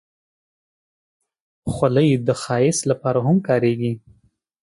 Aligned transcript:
خولۍ 1.71 2.09
د 2.27 2.29
ښایست 2.41 2.83
لپاره 2.91 3.19
هم 3.25 3.37
کارېږي. 3.47 3.93